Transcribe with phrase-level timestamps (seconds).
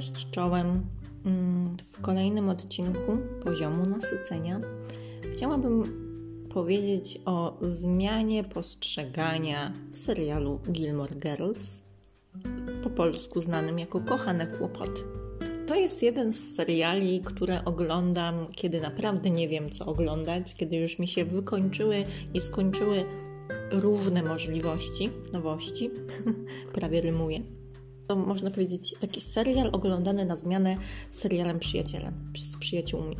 [0.00, 0.86] Cześć czołem.
[1.26, 4.60] Mm, w kolejnym odcinku poziomu nasycenia
[5.32, 5.82] chciałabym
[6.54, 11.78] powiedzieć o zmianie postrzegania serialu Gilmore Girls,
[12.82, 15.02] po polsku znanym jako Kochane Kłopoty.
[15.66, 20.98] To jest jeden z seriali, które oglądam, kiedy naprawdę nie wiem, co oglądać, kiedy już
[20.98, 22.04] mi się wykończyły
[22.34, 23.04] i skończyły
[23.72, 25.90] różne możliwości, nowości,
[26.74, 27.59] prawie rymuję
[28.10, 30.76] to można powiedzieć taki serial oglądany na zmianę
[31.10, 33.16] serialem Przyjacielem, z przyjaciółmi.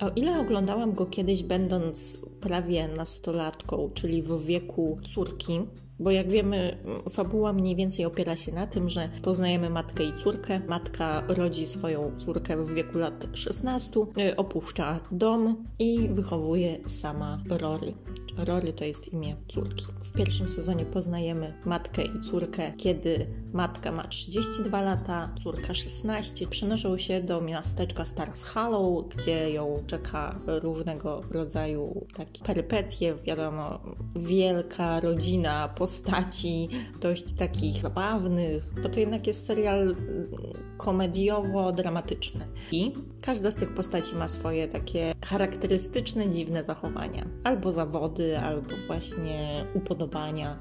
[0.00, 5.60] O ile oglądałam go kiedyś, będąc prawie nastolatką, czyli w wieku córki,
[5.98, 6.78] bo jak wiemy,
[7.10, 10.60] fabuła mniej więcej opiera się na tym, że poznajemy matkę i córkę.
[10.68, 17.94] Matka rodzi swoją córkę w wieku lat 16, y, opuszcza dom i wychowuje sama Rory.
[18.36, 19.84] Rory to jest imię córki.
[20.02, 26.46] W pierwszym sezonie poznajemy matkę i córkę, kiedy matka ma 32 lata, córka 16.
[26.46, 33.80] Przenoszą się do miasteczka Stars Hollow, gdzie ją czeka różnego rodzaju takie perypetie, wiadomo,
[34.16, 36.68] wielka rodzina postaci,
[37.00, 39.96] dość takich zabawnych, bo to jednak jest serial
[40.78, 42.44] komediowo-dramatyczny.
[42.72, 42.92] I
[43.22, 47.26] każda z tych postaci ma swoje takie charakterystyczne, dziwne zachowania.
[47.44, 50.58] Albo zawody, albo właśnie upodobania,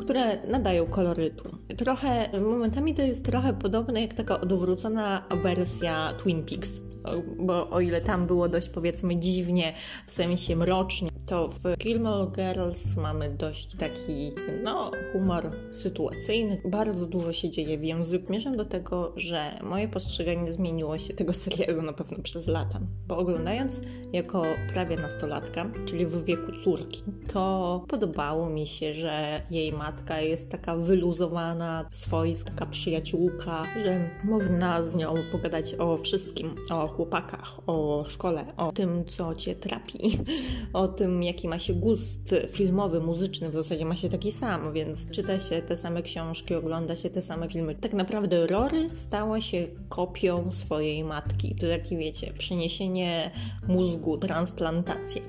[0.00, 1.56] które nadają kolorytu.
[1.76, 6.90] Trochę, momentami to jest trochę podobne jak taka odwrócona wersja Twin Peaks
[7.38, 9.74] bo o ile tam było dość powiedzmy dziwnie,
[10.06, 16.60] w sensie mrocznie, to w Gilmore Girls mamy dość taki, no, humor sytuacyjny.
[16.64, 18.26] Bardzo dużo się dzieje w języku.
[18.26, 23.16] Zmierzam do tego, że moje postrzeganie zmieniło się tego serialu na pewno przez lata, bo
[23.16, 24.42] oglądając jako
[24.72, 30.76] prawie nastolatka, czyli w wieku córki, to podobało mi się, że jej matka jest taka
[30.76, 38.44] wyluzowana, swojska, taka przyjaciółka, że można z nią pogadać o wszystkim, o chłopakach, o szkole,
[38.56, 39.98] o tym, co cię trapi,
[40.72, 45.10] o tym, jaki ma się gust filmowy, muzyczny, w zasadzie ma się taki sam, więc
[45.10, 47.74] czyta się te same książki, ogląda się te same filmy.
[47.74, 51.54] Tak naprawdę Rory stała się kopią swojej matki.
[51.54, 53.30] To takie, wiecie, przeniesienie
[53.68, 55.22] mózgu, transplantację.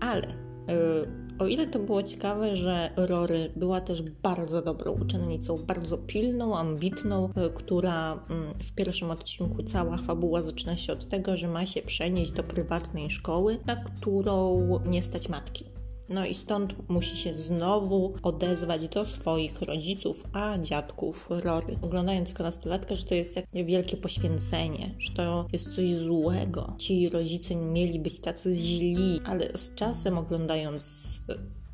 [0.00, 0.26] Ale
[0.68, 6.58] yy, o ile to było ciekawe, że Rory była też bardzo dobrą uczennicą, bardzo pilną,
[6.58, 11.66] ambitną, e, która mm, w pierwszym odcinku cała fabuła zaczyna się od tego, że ma
[11.66, 15.79] się przenieść do prywatnej szkoły, na którą nie stać matki.
[16.10, 21.76] No i stąd musi się znowu odezwać do swoich rodziców, a dziadków Rory.
[21.82, 26.74] Oglądając jako nastolatkę, że to jest jak wielkie poświęcenie, że to jest coś złego.
[26.78, 31.20] Ci rodzice mieli być tacy źli, ale z czasem oglądając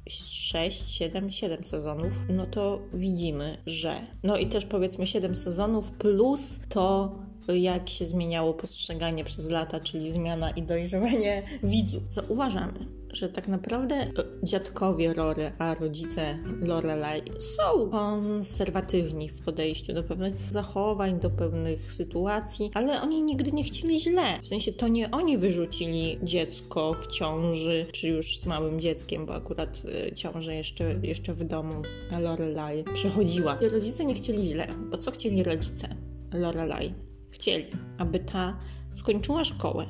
[0.08, 4.06] 6, 7, 7 sezonów, no to widzimy, że.
[4.22, 7.16] No i też powiedzmy 7 sezonów plus to
[7.54, 12.02] jak się zmieniało postrzeganie przez lata, czyli zmiana i dojrzewanie widzów.
[12.10, 14.10] Zauważamy, że tak naprawdę e,
[14.42, 22.70] dziadkowie Rory, a rodzice Lorelai są konserwatywni w podejściu do pewnych zachowań, do pewnych sytuacji,
[22.74, 24.38] ale oni nigdy nie chcieli źle.
[24.42, 29.34] W sensie to nie oni wyrzucili dziecko w ciąży, czy już z małym dzieckiem, bo
[29.34, 31.82] akurat e, ciążę jeszcze, jeszcze w domu
[32.20, 33.58] Lorelai przechodziła.
[33.72, 35.88] Rodzice nie chcieli źle, bo co chcieli rodzice
[36.32, 36.94] Lorelai?
[37.30, 37.66] Chcieli,
[37.98, 38.58] aby ta
[38.94, 39.86] skończyła szkołę,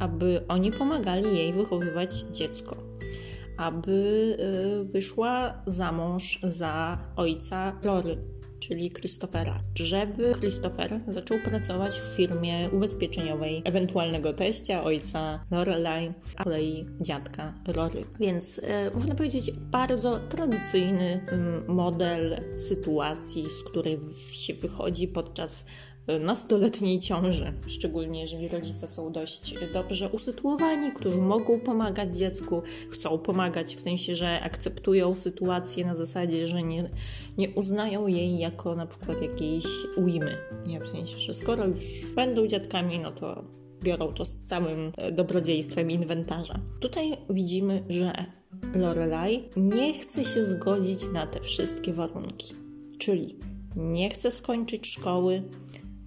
[0.00, 2.76] aby oni pomagali jej wychowywać dziecko,
[3.56, 8.16] aby y, wyszła za mąż za ojca Rory,
[8.60, 16.86] czyli Christophera, żeby Christopher zaczął pracować w firmie ubezpieczeniowej ewentualnego teścia, ojca Lorelai, a kolei
[17.00, 18.04] dziadka Rory.
[18.20, 18.62] Więc y,
[18.94, 21.20] można powiedzieć bardzo tradycyjny
[21.66, 23.98] y, model sytuacji, z której
[24.30, 25.64] się wychodzi podczas
[26.20, 33.76] nastoletniej ciąży, szczególnie jeżeli rodzice są dość dobrze usytuowani, którzy mogą pomagać dziecku, chcą pomagać
[33.76, 36.90] w sensie, że akceptują sytuację na zasadzie, że nie,
[37.38, 39.64] nie uznają jej jako na przykład jakiejś
[39.96, 40.36] ujmy.
[40.66, 43.44] Nie, w sensie, że skoro już będą dziadkami, no to
[43.82, 46.60] biorą to z całym dobrodziejstwem inwentarza.
[46.80, 48.12] Tutaj widzimy, że
[48.74, 52.54] Lorelai nie chce się zgodzić na te wszystkie warunki,
[52.98, 53.36] czyli
[53.76, 55.42] nie chce skończyć szkoły,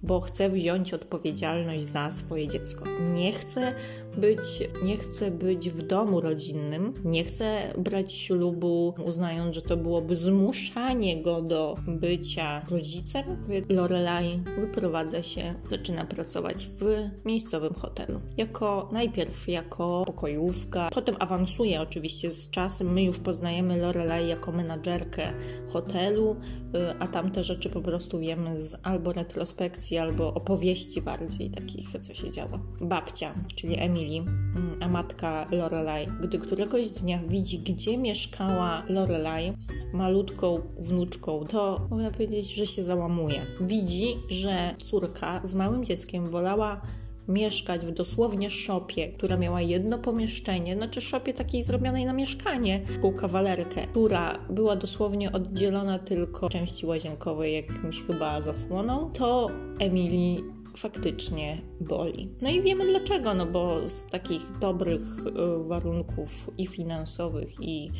[0.02, 2.84] bo chce wziąć odpowiedzialność za swoje dziecko.
[3.14, 3.74] Nie chce
[4.16, 10.16] być, nie chce być w domu rodzinnym, nie chce brać ślubu, uznając, że to byłoby
[10.16, 13.24] zmuszanie go do bycia rodzicem.
[13.68, 18.20] Lorelai wyprowadza się, zaczyna pracować w miejscowym hotelu.
[18.36, 22.92] Jako najpierw jako pokojówka, potem awansuje oczywiście z czasem.
[22.92, 25.32] My już poznajemy Lorelai jako menadżerkę
[25.72, 26.36] hotelu,
[26.74, 32.14] y, a tamte rzeczy po prostu wiemy z albo retrospekcji, albo opowieści bardziej takich, co
[32.14, 32.58] się działo.
[32.80, 39.94] Babcia, czyli Emily, mm, a matka Lorelai, gdy któregoś dnia widzi, gdzie mieszkała Lorelai z
[39.94, 43.46] malutką wnuczką, to można powiedzieć, że się załamuje.
[43.60, 46.80] Widzi, że córka z małym dzieckiem wolała
[47.28, 53.12] mieszkać w dosłownie szopie, która miała jedno pomieszczenie, znaczy szopie takiej zrobionej na mieszkanie, taką
[53.12, 60.42] kawalerkę, która była dosłownie oddzielona tylko części łazienkowej jakimś chyba zasłoną, to Emily
[60.76, 62.28] faktycznie boli.
[62.42, 67.90] No i wiemy dlaczego, no bo z takich dobrych y, warunków i finansowych i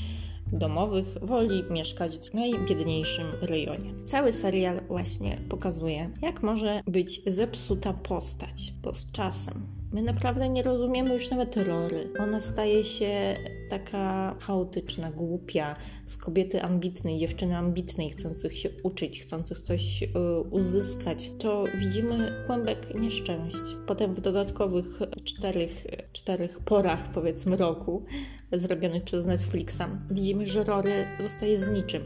[0.53, 3.95] domowych woli mieszkać w najbiedniejszym rejonie.
[4.05, 10.63] Cały serial właśnie pokazuje, jak może być zepsuta postać, bo z czasem My naprawdę nie
[10.63, 12.11] rozumiemy już nawet Rory.
[12.19, 13.37] Ona staje się
[13.69, 20.09] taka chaotyczna, głupia, z kobiety ambitnej, dziewczyny ambitnej, chcących się uczyć, chcących coś y,
[20.51, 21.31] uzyskać.
[21.39, 23.57] To widzimy kłębek nieszczęść.
[23.87, 28.05] Potem w dodatkowych czterech, czterech porach, powiedzmy, roku
[28.53, 32.03] zrobionych przez Netflixa, widzimy, że Rory zostaje z niczym.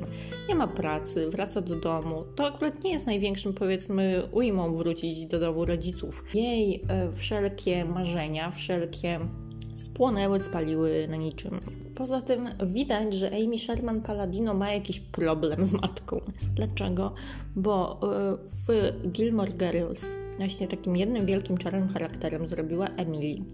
[0.49, 2.25] Nie ma pracy, wraca do domu.
[2.37, 6.25] To akurat nie jest największym, powiedzmy, ujmą wrócić do domu rodziców.
[6.35, 9.21] Jej e, wszelkie marzenia, wszelkie
[9.75, 11.61] spłonęły, spaliły na niczym.
[11.95, 16.21] Poza tym widać, że Amy Sherman Paladino ma jakiś problem z matką.
[16.55, 17.15] Dlaczego?
[17.57, 20.07] Bo e, w Gilmore Girls
[20.39, 23.45] właśnie takim jednym wielkim czarnym charakterem zrobiła Emily.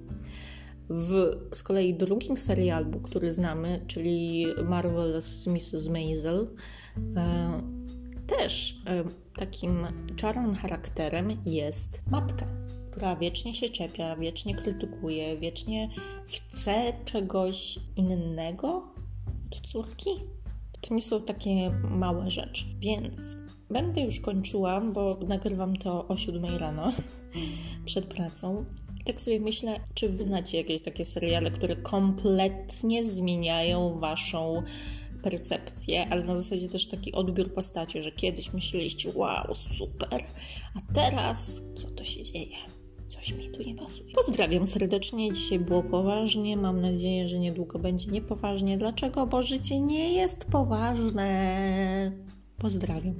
[0.89, 5.89] W z kolei drugim serialu, który znamy, czyli Marvelous Mrs.
[5.89, 6.47] Maisel,
[7.17, 7.63] e,
[8.27, 9.05] też e,
[9.37, 9.87] takim
[10.17, 12.47] czarnym charakterem jest matka,
[12.93, 15.89] która wiecznie się czepia, wiecznie krytykuje, wiecznie
[16.27, 18.89] chce czegoś innego
[19.47, 20.11] od córki.
[20.81, 22.65] To nie są takie małe rzeczy.
[22.81, 23.37] Więc
[23.71, 26.93] będę już kończyła, bo nagrywam to o 7 rano
[27.85, 28.65] przed pracą.
[29.05, 34.63] Tak sobie myślę, czy wy znacie jakieś takie seriale, które kompletnie zmieniają waszą
[35.23, 40.25] percepcję, ale na zasadzie też taki odbiór postaci, że kiedyś myśleliście, wow, super,
[40.75, 42.82] a teraz co to się dzieje?
[43.13, 44.15] Coś mi tu nie pasuje.
[44.15, 45.33] Pozdrawiam serdecznie.
[45.33, 46.57] Dzisiaj było poważnie.
[46.57, 48.79] Mam nadzieję, że niedługo będzie niepoważnie.
[48.79, 49.27] Dlaczego?
[49.27, 52.13] Bo życie nie jest poważne.
[52.59, 53.15] Pozdrawiam.